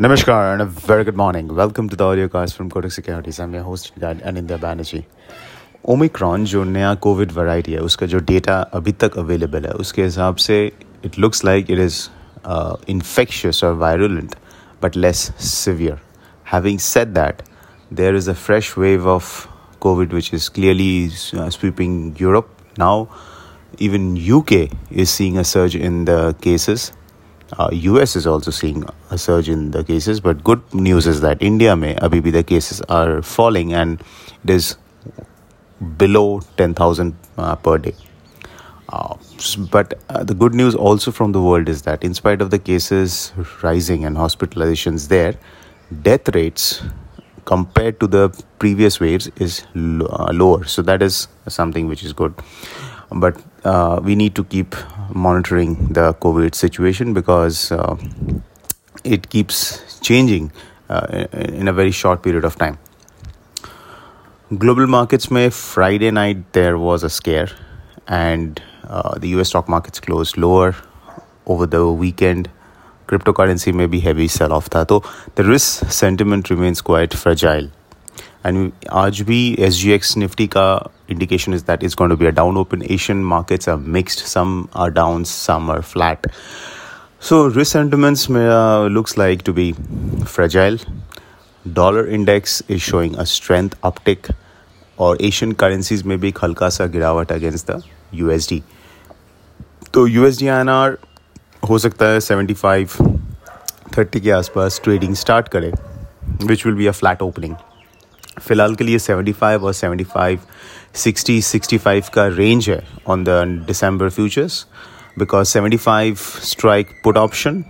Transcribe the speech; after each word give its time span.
Namaskar 0.00 0.52
and 0.52 0.60
a 0.60 0.66
very 0.66 1.04
good 1.04 1.16
morning. 1.16 1.48
Welcome 1.48 1.88
to 1.88 1.96
the 1.96 2.04
audio 2.04 2.28
cast 2.28 2.54
from 2.54 2.70
Kotak 2.70 2.92
Securities. 2.92 3.40
I'm 3.40 3.54
your 3.54 3.62
host 3.62 3.98
Anindya 3.98 4.58
Banerjee. 4.58 5.04
Omicron 5.88 6.44
जो 6.44 6.64
नया 6.64 6.94
Covid 7.06 7.32
variety 7.32 7.72
है 7.72 7.78
उसका 7.80 8.06
जो 8.06 8.18
data 8.30 8.58
अभी 8.74 8.92
तक 8.92 9.16
available 9.18 9.66
है 9.66 9.72
उसके 9.84 10.02
हिसाब 10.04 10.36
से 10.46 10.58
it 11.04 11.18
looks 11.18 11.44
like 11.44 11.70
it 11.70 11.78
is 11.78 11.98
infectious 12.90 13.62
और 13.64 13.74
virulent 13.84 14.34
but 14.82 14.96
less 14.96 15.30
severe 15.48 16.00
having 16.52 16.78
said 16.88 17.14
that 17.14 17.42
there 17.90 18.14
is 18.14 18.28
a 18.28 18.34
fresh 18.34 18.76
wave 18.76 19.06
of 19.06 19.48
COVID 19.80 20.12
which 20.12 20.32
is 20.32 20.50
clearly 20.50 21.06
uh, 21.06 21.48
sweeping 21.48 22.14
Europe 22.18 22.48
now. 22.76 23.08
Even 23.78 24.16
UK 24.16 24.70
is 24.90 25.10
seeing 25.10 25.38
a 25.38 25.44
surge 25.44 25.76
in 25.76 26.04
the 26.04 26.34
cases. 26.40 26.92
uh, 27.57 27.69
US 27.71 28.15
is 28.15 28.25
also 28.25 28.51
seeing 28.51 28.85
a 29.09 29.17
surge 29.17 29.49
in 29.49 29.71
the 29.71 29.83
cases, 29.83 30.19
but 30.19 30.43
good 30.43 30.61
news 30.73 31.07
is 31.07 31.21
that 31.21 31.41
India 31.41 31.75
may 31.75 31.95
abhi 31.95 32.31
the 32.31 32.43
cases 32.43 32.81
are 32.81 33.21
falling 33.21 33.73
and 33.73 34.01
it 34.43 34.49
is 34.49 34.77
below 35.97 36.41
10,000 36.57 37.15
uh, 37.37 37.55
per 37.55 37.77
day. 37.77 37.95
Uh, 38.89 39.15
but 39.71 39.93
uh, 40.09 40.23
the 40.23 40.33
good 40.33 40.53
news 40.53 40.75
also 40.75 41.11
from 41.11 41.31
the 41.31 41.41
world 41.41 41.69
is 41.69 41.83
that 41.83 42.03
in 42.03 42.13
spite 42.13 42.41
of 42.41 42.49
the 42.51 42.59
cases 42.59 43.31
rising 43.63 44.05
and 44.05 44.17
hospitalizations 44.17 45.07
there, 45.07 45.35
death 46.01 46.33
rates 46.35 46.83
compared 47.45 47.99
to 47.99 48.07
the 48.07 48.29
previous 48.59 48.99
waves 48.99 49.29
is 49.37 49.63
uh, 49.75 50.31
lower. 50.31 50.65
So 50.65 50.81
that 50.83 51.01
is 51.01 51.27
something 51.47 51.87
which 51.87 52.03
is 52.03 52.13
good 52.13 52.33
but 53.13 53.41
uh, 53.63 53.99
we 54.03 54.15
need 54.15 54.35
to 54.35 54.43
keep 54.43 54.75
monitoring 55.13 55.75
the 55.87 56.13
COVID 56.15 56.55
situation 56.55 57.13
because 57.13 57.71
uh, 57.71 57.95
it 59.03 59.29
keeps 59.29 59.99
changing 59.99 60.51
uh, 60.89 61.25
in 61.31 61.67
a 61.67 61.73
very 61.73 61.91
short 61.91 62.23
period 62.23 62.45
of 62.45 62.57
time. 62.57 62.77
Global 64.57 64.87
markets 64.87 65.31
may 65.31 65.49
Friday 65.49 66.11
night 66.11 66.51
there 66.53 66.77
was 66.77 67.03
a 67.03 67.09
scare 67.09 67.49
and 68.07 68.61
uh, 68.83 69.17
the 69.17 69.29
US 69.29 69.49
stock 69.49 69.69
markets 69.69 69.99
closed 69.99 70.37
lower 70.37 70.75
over 71.45 71.65
the 71.65 71.91
weekend. 71.91 72.49
Cryptocurrency 73.07 73.73
may 73.73 73.87
be 73.87 73.99
heavy 73.99 74.27
sell 74.27 74.53
off 74.53 74.69
tha. 74.69 74.85
So 74.87 75.03
the 75.35 75.43
risk 75.43 75.91
sentiment 75.91 76.49
remains 76.49 76.81
quite 76.81 77.13
fragile. 77.13 77.69
And 78.45 78.71
आज 78.91 79.21
भी 79.21 79.39
S 79.59 79.73
G 79.73 79.91
X 79.91 80.15
Nifty 80.17 80.47
का 80.47 80.65
indication 81.09 81.53
is 81.53 81.63
that 81.65 81.83
is 81.83 81.95
gonna 81.97 82.19
be 82.19 82.25
a 82.25 82.29
down 82.31 82.57
open 82.57 82.81
Asian 82.91 83.23
markets 83.25 83.69
are 83.69 83.75
mixed 83.97 84.25
some 84.27 84.65
are 84.75 84.89
down 84.91 85.23
some 85.23 85.71
are 85.71 85.81
flat 85.83 86.27
so 87.21 87.47
sentiments 87.47 88.29
मेरा 88.29 88.87
looks 88.87 89.17
like 89.17 89.41
to 89.45 89.53
be 89.53 89.71
fragile 90.23 90.79
dollar 91.65 92.09
index 92.13 92.61
is 92.69 92.81
showing 92.81 93.15
a 93.15 93.23
strength 93.29 93.77
uptick 93.83 94.27
और 94.97 95.21
Asian 95.21 95.51
currencies 95.61 96.03
में 96.03 96.19
भी 96.19 96.27
एक 96.27 96.43
हल्का 96.43 96.69
सा 96.69 96.85
गिरावट 96.89 97.31
against 97.31 97.71
the 97.71 97.81
U 98.13 98.29
S 98.31 98.49
D 98.49 98.61
तो 99.93 100.07
U 100.07 100.25
S 100.25 100.39
D 100.39 100.45
N 100.49 100.69
R 100.69 100.97
हो 101.69 101.77
सकता 101.79 102.05
है 102.05 102.19
सेवेंटी 102.21 102.53
फाइव 102.53 102.89
थर्टी 103.97 104.19
के 104.21 104.31
आसपास 104.31 104.81
ट्रेडिंग 104.83 105.15
स्टार्ट 105.15 105.47
करें 105.47 105.71
which 106.43 106.65
will 106.65 106.75
be 106.75 106.87
a 106.87 106.91
flat 106.91 107.21
opening 107.21 107.55
फ़िलहाल 108.37 108.75
के 108.75 108.83
लिए 108.83 108.99
75 108.99 109.63
और 109.63 109.73
75 109.73 110.37
60 110.95 111.41
65 111.45 112.09
का 112.09 112.27
रेंज 112.29 112.69
है 112.69 112.81
on 113.07 113.23
the 113.23 113.43
December 113.67 114.09
futures 114.09 114.65
because 115.19 115.57
75 115.57 116.15
strike 116.45 116.99
put 117.03 117.17
option 117.17 117.63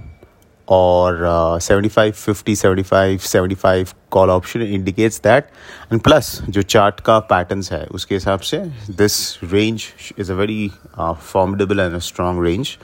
और 0.67 1.17
seventy 1.61 1.89
five 1.89 2.11
fifty 2.11 2.55
seventy 2.55 2.83
five 2.83 3.17
seventy 3.19 3.55
five 3.55 3.87
call 4.11 4.29
option 4.29 4.61
indicates 4.61 5.19
that 5.23 5.47
and 5.91 6.01
plus 6.01 6.39
जो 6.49 6.61
चार्ट 6.61 6.99
का 6.99 7.17
पैटर्न्स 7.31 7.71
है 7.71 7.85
उसके 7.91 8.15
हिसाब 8.15 8.39
से 8.49 8.57
this 8.91 9.17
range 9.43 9.87
is 10.19 10.31
a 10.31 10.35
very 10.35 10.69
formidable 10.97 11.79
and 11.79 11.95
a 11.95 11.99
strong 12.01 12.45
range 12.45 12.77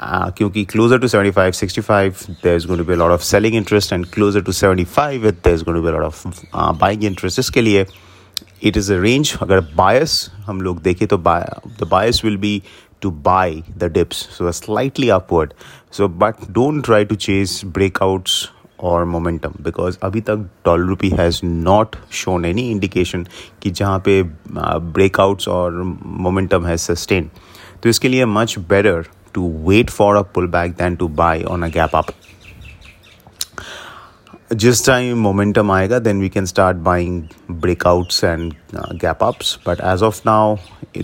क्योंकि 0.00 0.64
closer 0.64 0.98
to 0.98 1.08
seventy 1.08 1.30
five 1.30 1.52
sixty 1.52 1.80
is 2.48 2.66
going 2.66 2.78
to 2.78 2.84
be 2.84 2.96
lot 2.96 3.10
of 3.10 3.22
selling 3.24 3.54
interest 3.54 3.92
and 3.92 4.06
closer 4.06 4.42
to 4.42 4.52
seventy 4.52 4.84
five 4.86 5.22
with 5.22 5.34
there 5.44 5.54
is 5.54 5.64
going 5.64 5.78
to 5.78 5.86
be 5.86 5.92
lot 5.92 6.04
of 6.04 6.76
buying 6.80 7.04
interest 7.04 7.38
इसके 7.38 7.60
लिए 7.60 7.86
it 8.62 8.76
is 8.76 8.92
a 8.92 9.00
range 9.00 9.36
अगर 9.42 9.60
bias 9.76 10.18
हम 10.46 10.60
लोग 10.60 10.82
देखें 10.82 11.06
तो 11.08 11.16
the 11.18 11.88
bias 11.90 12.24
will 12.24 12.36
be 12.36 12.60
to 13.02 13.10
buy 13.22 13.78
the 13.78 13.90
dips 13.94 14.16
so 14.36 14.52
slightly 14.52 15.08
upward 15.08 15.52
so 15.92 16.08
but 16.08 16.50
don't 16.50 16.84
try 16.84 17.04
to 17.04 17.14
chase 17.16 17.60
breakouts 17.66 18.48
और 18.80 19.04
momentum 19.04 19.52
because 19.62 19.98
अभी 20.02 20.20
तक 20.20 20.48
dollar 20.64 20.86
rupee 20.86 21.10
has 21.10 21.40
not 21.44 21.96
shown 22.12 22.44
any 22.44 22.70
indication 22.70 23.26
कि 23.62 23.70
जहाँ 23.70 23.98
पे 24.04 24.22
ब्रेकआउट्स 24.52 25.48
और 25.48 25.82
मोमेंटम 26.04 26.66
है 26.66 26.76
सस्टेन 26.76 27.30
तो 27.82 27.88
इसके 27.88 28.08
लिए 28.08 28.24
much 28.24 28.58
better 28.58 29.06
to 29.35 29.51
wait 29.69 29.89
for 29.89 30.15
a 30.15 30.21
pull 30.35 30.47
back 30.47 30.71
then 30.71 30.95
to 30.95 31.07
buy 31.21 31.43
on 31.43 31.63
a 31.63 31.67
gap 31.67 31.95
up 31.95 32.11
just 34.55 34.83
time 34.83 35.17
momentum 35.17 35.69
aega 35.73 35.97
then 36.05 36.19
we 36.19 36.27
can 36.27 36.45
start 36.45 36.83
buying 36.83 37.29
breakouts 37.47 38.21
and 38.21 38.53
uh, 38.73 38.91
gap 39.03 39.21
ups 39.23 39.57
but 39.63 39.79
as 39.79 40.01
of 40.01 40.19
now 40.25 40.59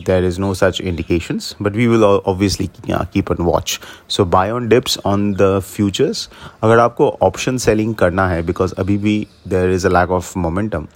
there 0.06 0.22
is 0.22 0.38
no 0.38 0.54
such 0.54 0.82
indications 0.82 1.56
but 1.58 1.72
we 1.72 1.88
will 1.88 2.22
obviously 2.26 2.70
uh, 2.90 3.06
keep 3.06 3.32
on 3.32 3.46
watch 3.46 3.80
so 4.10 4.26
buy 4.26 4.52
on 4.52 4.68
dips 4.68 4.98
on 5.06 5.32
the 5.36 5.62
futures 5.62 6.28
agar 6.62 6.78
aapko 6.88 7.08
option 7.22 7.58
selling 7.58 7.96
karna 7.96 8.28
hai 8.34 8.42
because 8.42 8.74
abhi 8.84 9.00
bhi 9.08 9.16
there 9.46 9.70
is 9.70 9.86
a 9.86 9.94
lack 9.98 10.10
of 10.10 10.36
momentum 10.36 10.90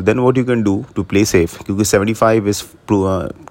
तो 0.00 0.04
then 0.04 0.18
what 0.18 0.38
you 0.38 0.44
can 0.44 0.62
do 0.62 0.74
to 0.96 1.02
play 1.04 1.24
safe 1.24 1.56
क्योंकि 1.64 1.84
seventy 1.84 2.12
five 2.14 2.46
is 2.48 2.62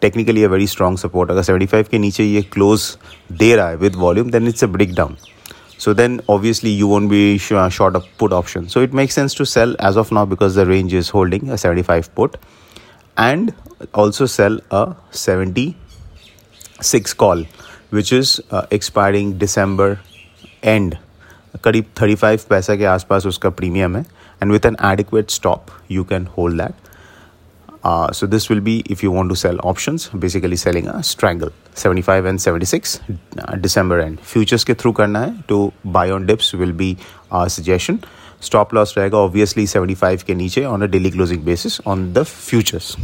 technically 0.01 0.43
a 0.43 0.47
very 0.49 0.67
strong 0.67 0.97
support 0.97 1.31
अगर 1.31 1.43
seventy 1.43 1.65
five 1.65 1.85
के 1.91 1.97
नीचे 1.99 2.23
ये 2.23 2.41
close 2.53 2.85
दे 3.31 3.55
रहा 3.55 3.67
है 3.69 3.75
with 3.77 3.95
volume 3.95 4.31
then 4.31 4.47
it's 4.47 4.63
a 4.63 4.67
breakdown 4.95 5.15
so 5.79 5.93
then 5.93 6.19
obviously 6.29 6.75
you 6.75 6.87
would 6.87 7.03
be 7.09 7.37
short 7.39 7.95
a 7.95 7.99
put 8.19 8.33
option 8.33 8.65
so 8.67 8.81
it 8.83 8.93
makes 8.93 9.15
sense 9.15 9.37
to 9.37 9.45
sell 9.45 9.75
as 9.89 9.97
of 9.97 10.13
now 10.13 10.25
because 10.27 10.59
the 10.59 10.67
range 10.69 10.95
is 10.95 11.11
holding 11.15 11.49
a 11.49 11.55
seventy 11.55 11.83
five 11.83 12.05
put 12.15 12.37
and 13.17 13.51
also 13.95 14.27
sell 14.27 14.59
a 14.73 14.85
seventy 15.17 15.73
six 16.83 17.13
call 17.23 17.45
which 17.93 18.13
is 18.13 18.39
expiring 18.73 19.33
December 19.39 19.97
end 20.63 20.95
करीब 21.63 21.85
thirty 22.01 22.15
five 22.15 22.39
पैसा 22.49 22.75
के 22.75 22.85
आसपास 22.85 23.25
उसका 23.25 23.49
premium 23.51 23.97
है। 23.97 24.05
And 24.42 24.52
with 24.52 24.66
an 24.66 24.76
adequate 24.92 25.30
stop 25.30 25.70
you 25.90 26.04
can 26.04 26.26
hold 26.36 26.62
that 26.62 26.92
uh, 27.84 28.10
so 28.12 28.26
this 28.26 28.48
will 28.48 28.60
be 28.60 28.82
if 28.94 29.02
you 29.02 29.10
want 29.10 29.28
to 29.28 29.36
sell 29.36 29.58
options, 29.62 30.08
basically 30.08 30.56
selling 30.56 30.88
a 30.88 31.02
strangle 31.02 31.50
75 31.74 32.24
and 32.24 32.40
76 32.40 33.00
uh, 33.38 33.56
December 33.56 34.00
end. 34.00 34.20
Futures 34.20 34.64
के 34.64 34.74
through 34.74 34.94
करना 34.96 35.20
है 35.20 35.42
to 35.48 35.58
buy 35.96 36.10
on 36.10 36.26
dips 36.30 36.52
will 36.54 36.72
be 36.82 36.96
our 37.32 37.48
suggestion. 37.48 37.98
Stop 38.48 38.72
loss 38.76 38.96
रहेगा 38.98 39.18
obviously 39.26 39.66
75 39.74 40.22
के 40.22 40.34
नीचे 40.34 40.64
on 40.70 40.86
a 40.86 40.90
daily 40.94 41.12
closing 41.16 41.44
basis 41.50 41.80
on 41.86 42.06
the 42.18 42.24
futures. 42.30 42.96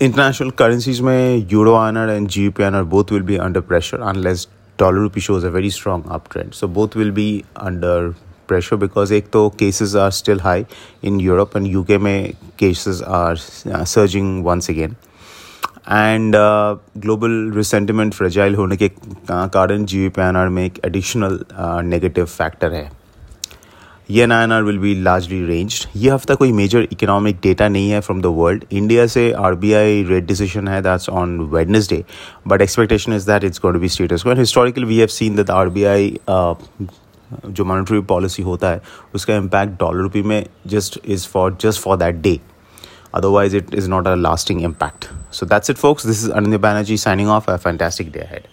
International 0.00 0.54
currencies 0.62 1.00
में 1.00 1.50
Euro 1.52 1.74
INR 1.74 2.08
and 2.16 2.28
GBP 2.28 2.64
INR 2.70 2.88
both 2.88 3.10
will 3.10 3.26
be 3.32 3.38
under 3.48 3.62
pressure 3.72 4.00
unless 4.12 4.46
dollar 4.78 5.00
rupee 5.00 5.20
shows 5.20 5.44
a 5.44 5.50
very 5.50 5.70
strong 5.70 6.04
uptrend. 6.04 6.54
So 6.54 6.68
both 6.68 6.94
will 6.94 7.10
be 7.10 7.44
under 7.56 8.14
pressure 8.53 8.81
because 8.85 9.15
एक 9.21 9.31
तो 9.31 9.47
cases 9.63 9.95
are 9.95 10.11
still 10.21 10.45
high 10.49 10.61
in 11.03 11.19
Europe 11.21 11.55
and 11.55 11.73
UK 11.75 12.01
में 12.01 12.33
are 13.01 13.33
uh, 13.33 13.85
surging 13.85 14.43
once 14.43 14.69
again. 14.69 14.95
And 15.85 16.35
uh, 16.35 16.77
global 16.99 17.29
resentment 17.51 18.15
होने 18.57 18.77
के 18.77 18.89
कारण 19.29 19.85
G 19.85 20.07
P 20.09 20.21
N 20.21 20.35
R 20.35 20.49
में 20.49 20.65
एक 20.65 20.79
additional 20.85 21.39
negative 21.85 22.25
factor 22.25 22.73
है. 22.73 22.89
ये 24.11 24.23
N 24.23 24.31
I 24.31 24.43
N 24.43 24.51
R 24.51 24.63
will 24.63 24.77
be 24.77 24.93
largely 25.03 25.43
ranged 25.45 25.85
ये 25.95 26.09
हफ़्ता 26.09 26.35
कोई 26.35 26.51
मेजर 26.51 26.87
इकोनॉमिक 26.91 27.35
डेटा 27.43 27.67
नहीं 27.67 27.89
है 27.89 27.99
फ्रॉम 28.01 28.21
द 28.21 28.33
वर्ल्ड 28.37 28.63
इंडिया 28.71 29.05
से 29.07 29.31
R 29.31 29.55
B 29.55 29.71
I 29.73 30.03
rate 30.09 30.25
decision 30.27 30.67
है 30.67 30.81
that's 30.81 31.09
on 31.09 31.39
Wednesday 31.53 32.03
but 32.47 32.61
expectation 32.61 33.13
is 33.13 33.27
that 33.27 33.43
it's 33.43 33.61
going 33.61 33.75
to 33.75 33.81
be 33.81 33.89
status 33.89 34.23
historical 34.39 34.85
we 34.85 34.97
have 34.99 35.07
seen 35.17 35.35
that 35.35 35.49
R 35.49 35.69
B 35.69 35.83
I 35.83 36.17
जो 37.47 37.65
monetary 37.65 37.99
policy 38.11 38.43
होता 38.43 38.69
है, 38.69 38.81
उसका 39.15 39.35
impact 39.35 39.79
dollar 39.79 40.01
rupee 40.01 40.21
में 40.21 40.45
just 40.67 40.99
is 41.05 41.27
for 41.27 41.57
just 41.61 41.81
for 41.81 41.97
that 41.97 42.15
day 42.21 42.39
otherwise 43.15 43.55
it 43.57 43.73
is 43.75 43.89
not 43.89 44.07
a 44.07 44.15
lasting 44.15 44.61
impact 44.61 45.05
so 45.33 45.45
that's 45.45 45.69
it 45.69 45.77
folks 45.77 46.05
this 46.07 46.23
is 46.23 46.31
Anindya 46.31 46.59
Banerjee 46.61 46.97
signing 46.97 47.29
off 47.29 47.51
a 47.51 47.57
fantastic 47.57 48.11
day 48.11 48.27
head 48.31 48.47